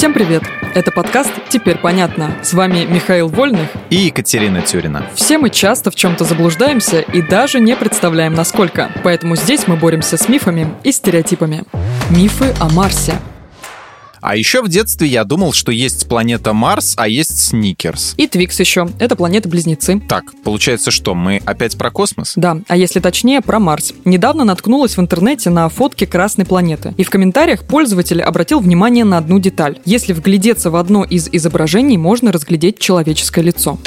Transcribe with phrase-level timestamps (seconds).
[0.00, 0.42] Всем привет!
[0.74, 2.34] Это подкаст «Теперь понятно».
[2.42, 5.04] С вами Михаил Вольных и Екатерина Тюрина.
[5.14, 8.90] Все мы часто в чем-то заблуждаемся и даже не представляем, насколько.
[9.04, 11.64] Поэтому здесь мы боремся с мифами и стереотипами.
[12.08, 13.12] Мифы о Марсе–
[14.20, 18.14] а еще в детстве я думал, что есть планета Марс, а есть Сникерс.
[18.16, 18.88] И Твикс еще.
[18.98, 20.00] Это планеты-близнецы.
[20.08, 22.34] Так, получается что, мы опять про космос?
[22.36, 23.92] Да, а если точнее, про Марс.
[24.04, 26.94] Недавно наткнулась в интернете на фотки Красной планеты.
[26.96, 29.78] И в комментариях пользователь обратил внимание на одну деталь.
[29.84, 33.78] Если вглядеться в одно из изображений, можно разглядеть человеческое лицо.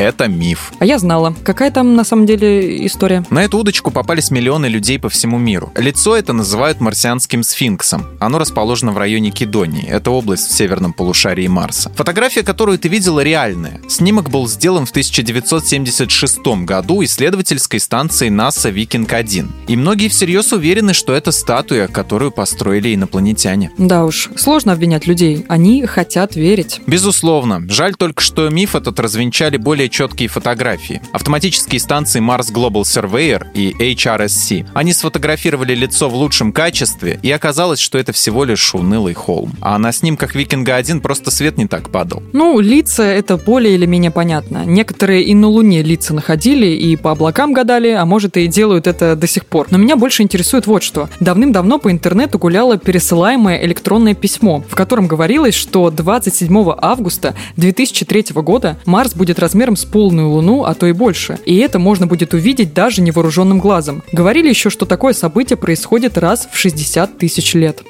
[0.00, 0.72] Это миф.
[0.78, 1.34] А я знала.
[1.44, 3.22] Какая там на самом деле история?
[3.28, 5.74] На эту удочку попались миллионы людей по всему миру.
[5.76, 8.06] Лицо это называют марсианским сфинксом.
[8.18, 9.86] Оно расположено в районе Кедонии.
[9.86, 11.92] Это область в северном полушарии Марса.
[11.94, 13.78] Фотография, которую ты видела, реальная.
[13.88, 19.48] Снимок был сделан в 1976 году исследовательской станцией НАСА Викинг-1.
[19.68, 23.70] И многие всерьез уверены, что это статуя, которую построили инопланетяне.
[23.76, 25.44] Да уж, сложно обвинять людей.
[25.48, 26.80] Они хотят верить.
[26.86, 27.62] Безусловно.
[27.68, 31.02] Жаль только, что миф этот развенчали более четкие фотографии.
[31.12, 34.68] Автоматические станции Mars Global Surveyor и HRSC.
[34.72, 39.52] Они сфотографировали лицо в лучшем качестве, и оказалось, что это всего лишь унылый холм.
[39.60, 42.22] А на снимках Викинга 1 просто свет не так падал.
[42.32, 44.64] Ну, лица это более или менее понятно.
[44.64, 49.16] Некоторые и на Луне лица находили, и по облакам гадали, а может и делают это
[49.16, 49.66] до сих пор.
[49.70, 51.08] Но меня больше интересует вот что.
[51.20, 58.78] Давным-давно по интернету гуляло пересылаемое электронное письмо, в котором говорилось, что 27 августа 2003 года
[58.86, 61.38] Марс будет размером с полную Луну, а то и больше.
[61.44, 64.02] И это можно будет увидеть даже невооруженным глазом.
[64.12, 67.82] Говорили еще, что такое событие происходит раз в 60 тысяч лет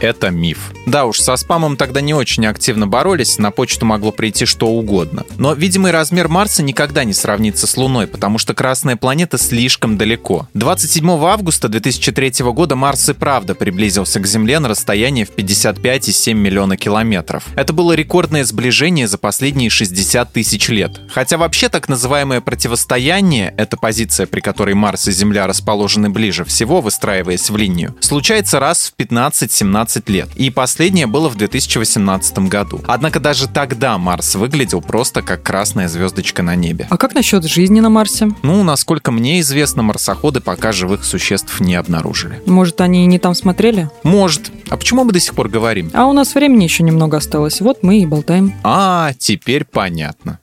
[0.00, 0.72] это миф.
[0.86, 5.24] Да уж, со спамом тогда не очень активно боролись, на почту могло прийти что угодно.
[5.38, 10.48] Но видимый размер Марса никогда не сравнится с Луной, потому что Красная планета слишком далеко.
[10.54, 16.76] 27 августа 2003 года Марс и правда приблизился к Земле на расстояние в 55,7 миллиона
[16.76, 17.44] километров.
[17.54, 21.00] Это было рекордное сближение за последние 60 тысяч лет.
[21.08, 26.80] Хотя вообще так называемое противостояние, это позиция, при которой Марс и Земля расположены ближе всего,
[26.80, 30.28] выстраиваясь в линию, случается раз в 15-17 15 лет.
[30.34, 32.80] И последнее было в 2018 году.
[32.86, 36.86] Однако даже тогда Марс выглядел просто как красная звездочка на небе.
[36.90, 38.28] А как насчет жизни на Марсе?
[38.42, 42.42] Ну, насколько мне известно, марсоходы пока живых существ не обнаружили.
[42.44, 43.88] Может, они не там смотрели?
[44.02, 44.50] Может.
[44.68, 45.90] А почему мы до сих пор говорим?
[45.94, 47.62] А у нас времени еще немного осталось.
[47.62, 48.52] Вот мы и болтаем.
[48.62, 50.38] А, теперь понятно.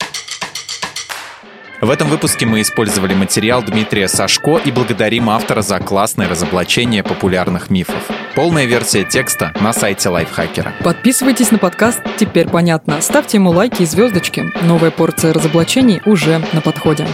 [1.81, 7.69] В этом выпуске мы использовали материал Дмитрия Сашко и благодарим автора за классное разоблачение популярных
[7.69, 8.09] мифов.
[8.35, 10.73] Полная версия текста на сайте Лайфхакера.
[10.83, 12.99] Подписывайтесь на подкаст «Теперь понятно».
[12.99, 14.51] Ставьте ему лайки и звездочки.
[14.63, 17.07] Новая порция разоблачений уже на подходе.